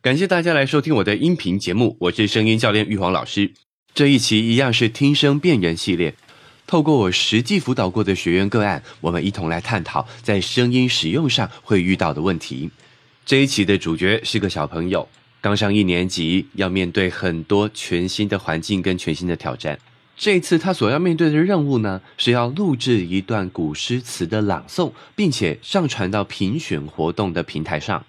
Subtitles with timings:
[0.00, 3.52] 感谢大家来收听我的音频节目，我是声音教练玉皇老师。
[3.92, 6.14] 这一期一样是听声辨人系列，
[6.68, 12.70] 透过我实际辅导过的学员个案，我们一同来探讨在声音使用上会遇到的问题。
[13.26, 15.08] 这一期的主角是个小朋友，
[15.40, 19.80] 刚上一年级，要面对很多全新的环境跟全新的挑战。
[20.16, 28.06] 这一次他所要面对的任务呢，是要录制一段古诗词的朗诵，并且上传到评选活动的平台上。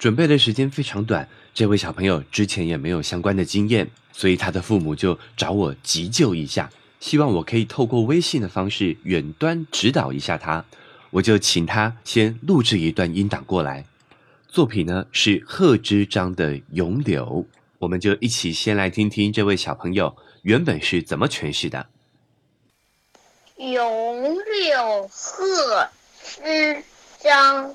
[0.00, 6.70] 准备的时间非常短，这位小朋友之前也没有相关的经验，所以他的父母就找我急救一下，
[7.00, 10.64] 希望我可以透过微信的方式远端指导一下他。
[11.10, 13.84] 我就请他先录制一段音档过来。
[14.48, 17.46] 作品呢是贺知章的《咏柳》，
[17.78, 21.86] 我们就一起先来听听这位小朋友原本是怎么诠释的。
[23.70, 25.90] 《咏柳》贺
[26.42, 26.82] 知
[27.22, 27.74] 章。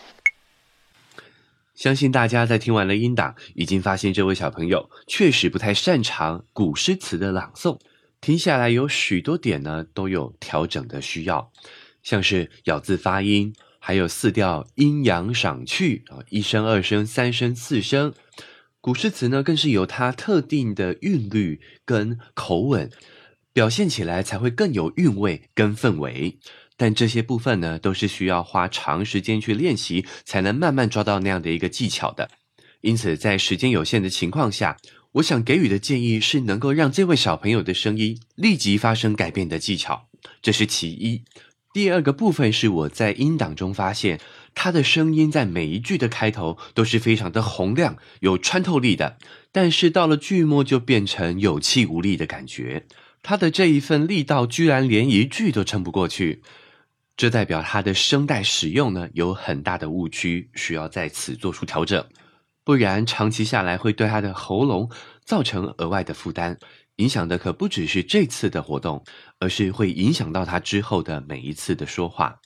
[1.81, 7.79] 相信大家在听完了音档，已经发现这位小朋友确实不太擅长古诗词的朗诵，
[8.21, 11.51] 听下来有许多点呢都有调整的需要，
[12.03, 18.13] 像是咬字发音，还有四调阴阳赏去啊，一声、二声、三声、四声，
[18.79, 22.91] 古诗词呢更是有它特定的韵律跟口吻，
[23.53, 26.37] 表现起来才会更有韵味跟氛围。
[26.81, 32.31] 但这些部分呢，都是需要花长时间去练习，才能慢慢抓到那样的一个技巧的。
[32.81, 34.77] 因此，在时间有限的情况下，
[35.11, 40.07] 我想给予的建议是能够让这位小朋友的声音立即发生改变的技巧，
[40.41, 41.23] 这是其一。
[41.71, 44.19] 第二个部分是我在音档中发现，
[44.55, 49.19] 他的声音在每一句的开头都是非常的洪亮、有穿透力的，
[49.51, 52.87] 但是到了句末就变成有气无力的感觉。
[53.21, 56.41] 他的这一份力道居然连一句都撑不过去。
[57.21, 62.03] 这代表他的声带使用呢有很大的误区，需要在此做出调整，
[62.63, 64.89] 不然长期下来会对他的喉咙
[65.23, 66.57] 造成额外的负担，
[66.95, 69.03] 影响的可不只是这次的活动，
[69.37, 72.39] 而是会影响到他之后的每一次的说话。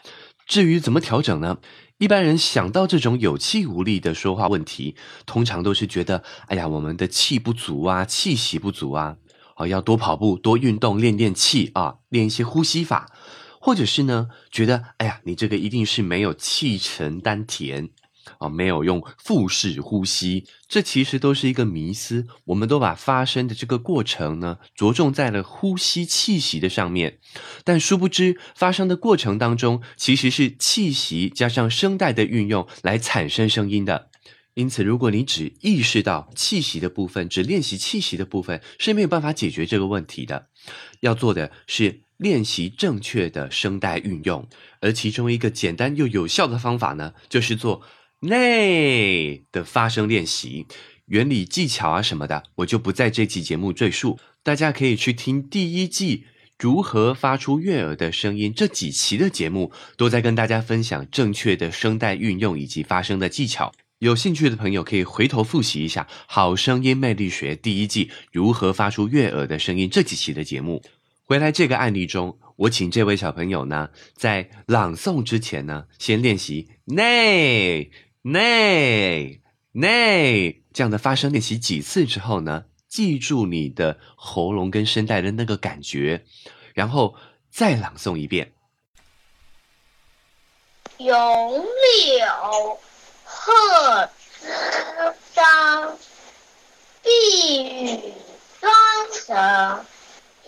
[0.46, 1.60] 至于怎么调整呢？
[1.98, 9.16] 一般人想到这种有气无力的说话问题，通常都是觉得，哎呀，我们的气不足啊，气息不足啊，
[9.56, 13.10] 哦，要多跑步、多运动，练练气啊，练一些呼吸法。
[13.66, 17.90] 或者是呢，觉得哎呀，你这个一定是没有气沉丹田，
[18.38, 22.28] 啊，没有用腹式呼吸，这其实都是一个迷思。
[22.44, 27.18] 我们都把发声的这个过程呢，着重在了呼吸气息的上面，
[27.64, 34.12] 但殊不知发声的过程当中，其实是气息加上声带的运用来产生声音的。
[34.54, 40.50] 因此，如果你只意识到气息的部分，只练习气息的部分，是没有办法解决这个问题的。
[41.00, 42.05] 要做的是。
[42.18, 44.48] 练习正确的声带运用，
[44.82, 47.82] 而其中一个简单又有效的方法呢，就是做
[48.22, 50.66] 内的发声练习。
[51.08, 56.26] 原理、技巧啊什么的，我就不在这期节目赘述，大家可以去听第一季
[56.58, 63.72] 如何发出悦耳的声音这几期的节目，都在跟大家分享正确的声带运用以及发声的技巧。
[64.00, 70.82] 有兴趣的朋友可以回头复习一下《好声音魅力学》第一季如何发出悦耳的声音这几期的节目。
[71.28, 77.90] 回来这个案例中，我请这位小朋友呢，在朗诵之前呢，先练习内
[78.22, 79.42] 内
[79.72, 86.24] 内这样的发声练习几次之后呢，记住你的喉咙跟声带的那个感觉，
[86.76, 87.16] 然后
[87.50, 88.54] 再朗诵一遍。
[91.00, 92.80] 咏柳，
[93.24, 94.10] 贺
[94.40, 94.48] 知
[95.34, 95.98] 章，
[97.02, 98.14] 碧玉
[98.62, 98.72] 妆
[99.12, 99.86] 成。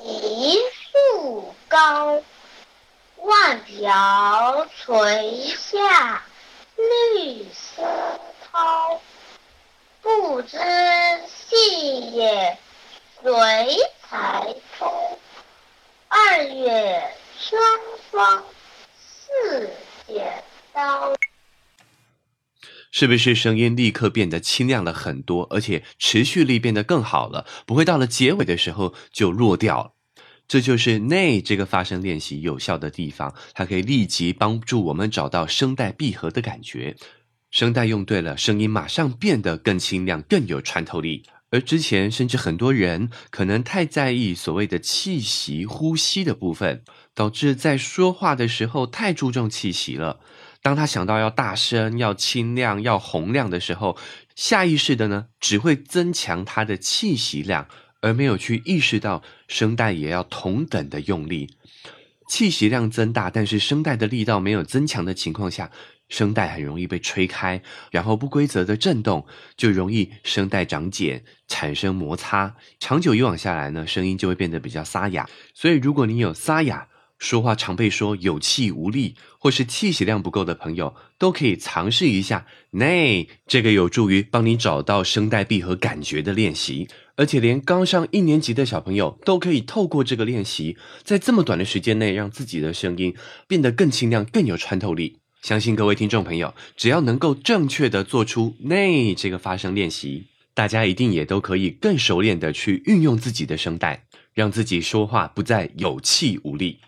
[0.04, 0.60] 一
[0.92, 2.22] 树高，
[3.18, 6.24] 万条垂下
[6.76, 7.82] 绿丝
[8.52, 9.00] 绦。
[10.02, 10.58] 不知
[11.28, 12.58] 细叶
[13.22, 13.78] 谁
[14.10, 14.86] 裁出？
[16.08, 17.62] 二月春
[18.12, 18.44] 风
[18.98, 19.70] 似
[20.08, 21.14] 剪刀。
[23.00, 27.46] 是不是声音立刻变得清亮了很多，而且持续力变得更好了？
[27.68, 29.94] 不会到了结尾的时候就弱掉了。
[30.48, 36.96] 这就是内这个发声练习有效的地方，它可以立即帮助我们找到声带闭合的感觉。
[37.52, 41.22] 声带用对了，声音马上变得更清亮、更有穿透力。
[41.52, 46.82] 而之前甚至很多人可能太在意所谓的气息、呼吸的部分，
[47.14, 50.20] 导致在说话的时候太注重气息了。
[50.68, 53.96] 当他想到要大声、要清亮、要洪亮的时候，
[54.36, 57.70] 下意识的呢，只会增强他的气息量，
[58.02, 61.56] 而没有去意识到声带也要同等的用力。
[62.28, 65.72] 气息量增大，但是声带的力道没有增强的情况下，
[66.10, 69.26] 声带很容易被吹开，然后不规则的震动，
[69.56, 72.54] 就容易声带长茧，产生摩擦。
[72.78, 75.30] 长久以往下来呢，声音就会变得比较沙哑。
[75.54, 82.46] 所以，如果你有沙哑，说话常被说有气无力，或是气息量不够的朋友，都可以尝试一下。
[82.72, 93.16] nay，这个有助于帮你找到声带闭合感觉的练习，而且连刚上一年级的小朋友都可以透过这个练习，在这么短的时间内，让自己的声音
[93.48, 95.18] 变得更清亮、更有穿透力。
[95.42, 106.80] 相信各位听众朋友，只要能够正确的做出 nay 这个发声练习，大家一定也都可以更熟练的去运用自己的声带，让自己说话不再有气无力。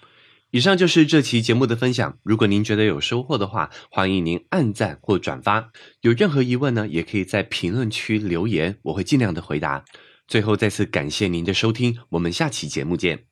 [0.51, 2.17] 以上就是这期节目的分享。
[2.23, 5.71] 如果您觉得有收获的话，欢迎您按赞或转发。
[6.01, 9.85] 有任何疑问呢，也可以在评论区留言，我会尽量的回答。
[10.27, 13.28] 最后再次感谢您的收听，我们下期节目见。